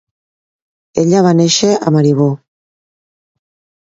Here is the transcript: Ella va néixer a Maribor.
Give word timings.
Ella 1.01 1.19
va 1.27 1.33
néixer 1.41 1.69
a 1.75 1.91
Maribor. 1.97 2.31